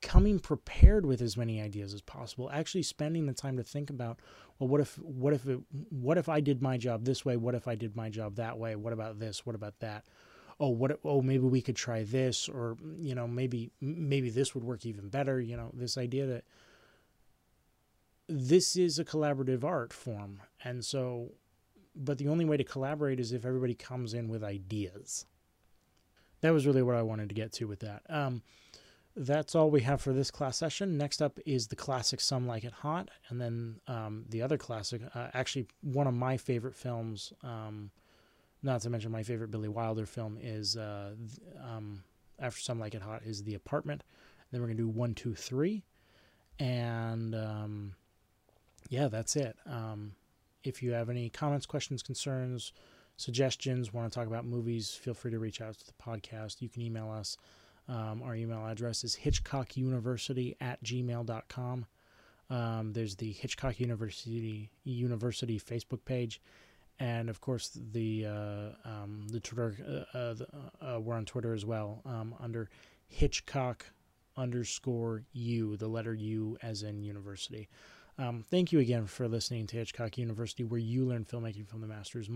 coming 0.00 0.38
prepared 0.38 1.04
with 1.04 1.20
as 1.20 1.36
many 1.36 1.60
ideas 1.60 1.92
as 1.92 2.00
possible 2.00 2.50
actually 2.52 2.82
spending 2.82 3.26
the 3.26 3.32
time 3.32 3.56
to 3.56 3.62
think 3.62 3.90
about 3.90 4.20
well 4.58 4.68
what 4.68 4.80
if 4.80 4.96
what 4.98 5.32
if 5.32 5.46
it, 5.46 5.58
what 5.90 6.16
if 6.16 6.28
i 6.28 6.40
did 6.40 6.62
my 6.62 6.76
job 6.76 7.04
this 7.04 7.24
way? 7.24 7.36
What 7.36 7.54
if 7.54 7.66
i 7.68 7.74
did 7.74 7.96
my 7.96 8.08
job 8.08 8.36
that 8.36 8.58
way? 8.58 8.76
What 8.76 8.92
about 8.92 9.18
this? 9.18 9.44
What 9.44 9.54
about 9.54 9.78
that? 9.80 10.04
Oh 10.60 10.70
what 10.70 10.98
oh 11.04 11.22
maybe 11.22 11.44
we 11.44 11.60
could 11.60 11.76
try 11.76 12.04
this 12.04 12.48
or 12.48 12.76
you 12.98 13.14
know 13.14 13.26
maybe 13.26 13.70
maybe 13.80 14.30
this 14.30 14.54
would 14.54 14.64
work 14.64 14.86
even 14.86 15.08
better 15.08 15.40
you 15.40 15.56
know 15.56 15.70
this 15.74 15.96
idea 15.96 16.26
that 16.26 16.44
this 18.28 18.76
is 18.76 18.98
a 18.98 19.04
collaborative 19.04 19.64
art 19.64 19.92
form. 19.92 20.42
And 20.62 20.84
so 20.84 21.32
but 21.94 22.18
the 22.18 22.28
only 22.28 22.44
way 22.44 22.56
to 22.56 22.64
collaborate 22.64 23.18
is 23.18 23.32
if 23.32 23.44
everybody 23.44 23.74
comes 23.74 24.14
in 24.14 24.28
with 24.28 24.44
ideas. 24.44 25.26
That 26.40 26.52
was 26.52 26.66
really 26.66 26.82
what 26.82 26.94
i 26.94 27.02
wanted 27.02 27.28
to 27.30 27.34
get 27.34 27.52
to 27.54 27.66
with 27.66 27.80
that. 27.80 28.02
Um, 28.08 28.42
that's 29.18 29.54
all 29.54 29.68
we 29.68 29.80
have 29.82 30.00
for 30.00 30.12
this 30.12 30.30
class 30.30 30.56
session. 30.56 30.96
Next 30.96 31.20
up 31.20 31.38
is 31.44 31.66
the 31.66 31.76
classic 31.76 32.20
Some 32.20 32.46
Like 32.46 32.64
It 32.64 32.72
Hot, 32.72 33.10
and 33.28 33.40
then 33.40 33.80
um, 33.88 34.24
the 34.28 34.42
other 34.42 34.56
classic, 34.56 35.02
uh, 35.14 35.28
actually 35.34 35.66
one 35.82 36.06
of 36.06 36.14
my 36.14 36.36
favorite 36.36 36.76
films, 36.76 37.32
um, 37.42 37.90
not 38.62 38.80
to 38.82 38.90
mention 38.90 39.10
my 39.10 39.24
favorite 39.24 39.50
Billy 39.50 39.68
Wilder 39.68 40.06
film 40.06 40.38
is 40.40 40.76
uh, 40.76 41.10
um, 41.62 42.02
after 42.38 42.60
Some 42.60 42.78
Like 42.78 42.94
It 42.94 43.02
Hot 43.02 43.22
is 43.24 43.42
The 43.42 43.54
Apartment. 43.54 44.02
And 44.02 44.46
Then 44.52 44.60
we're 44.60 44.68
gonna 44.68 44.78
do 44.78 44.88
one, 44.88 45.14
two, 45.14 45.34
three, 45.34 45.82
and 46.60 47.34
um, 47.34 47.94
yeah, 48.88 49.08
that's 49.08 49.34
it. 49.34 49.56
Um, 49.66 50.12
if 50.62 50.82
you 50.82 50.92
have 50.92 51.10
any 51.10 51.28
comments, 51.28 51.66
questions, 51.66 52.02
concerns, 52.02 52.72
suggestions, 53.16 53.92
want 53.92 54.10
to 54.10 54.16
talk 54.16 54.28
about 54.28 54.44
movies, 54.44 54.90
feel 54.90 55.14
free 55.14 55.32
to 55.32 55.38
reach 55.40 55.60
out 55.60 55.76
to 55.76 55.86
the 55.86 55.92
podcast. 55.92 56.62
You 56.62 56.68
can 56.68 56.82
email 56.82 57.10
us 57.10 57.36
um, 57.88 58.22
our 58.22 58.34
email 58.34 58.66
address 58.66 59.04
is 59.04 59.16
hitchcockuniversity 59.16 60.56
at 60.60 60.82
gmail.com. 60.82 61.86
Um, 62.50 62.92
there's 62.92 63.16
the 63.16 63.32
Hitchcock 63.32 63.78
University 63.80 64.70
University 64.84 65.60
Facebook 65.60 66.04
page, 66.04 66.40
and 66.98 67.28
of 67.28 67.40
course 67.40 67.78
the 67.92 68.26
uh, 68.26 68.68
um, 68.84 69.26
the 69.30 69.40
Twitter. 69.40 70.06
Uh, 70.14 70.18
uh, 70.18 70.34
uh 70.80 71.00
we're 71.00 71.14
on 71.14 71.24
Twitter 71.24 71.52
as 71.52 71.64
well 71.66 72.00
um, 72.06 72.34
under 72.40 72.70
Hitchcock 73.08 73.86
underscore 74.36 75.24
U, 75.32 75.76
the 75.76 75.88
letter 75.88 76.14
U 76.14 76.56
as 76.62 76.82
in 76.82 77.02
university. 77.02 77.68
Um, 78.18 78.44
thank 78.50 78.72
you 78.72 78.80
again 78.80 79.06
for 79.06 79.28
listening 79.28 79.66
to 79.68 79.76
Hitchcock 79.76 80.18
University, 80.18 80.64
where 80.64 80.80
you 80.80 81.04
learn 81.04 81.24
filmmaking 81.24 81.68
from 81.68 81.80
the 81.80 81.86
masters. 81.86 82.28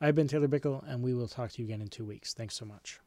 I've 0.00 0.14
been 0.14 0.28
Taylor 0.28 0.48
Bickle, 0.48 0.88
and 0.88 1.02
we 1.02 1.14
will 1.14 1.28
talk 1.28 1.50
to 1.52 1.62
you 1.62 1.66
again 1.66 1.82
in 1.82 1.88
two 1.88 2.04
weeks. 2.04 2.32
Thanks 2.32 2.54
so 2.54 2.64
much. 2.64 3.00